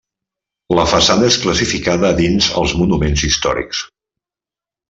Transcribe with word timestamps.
La 0.79 0.85
façana 0.93 1.27
és 1.33 1.37
classificada 1.43 2.11
dins 2.23 2.49
els 2.63 2.75
monuments 2.83 3.29
històrics. 3.29 3.87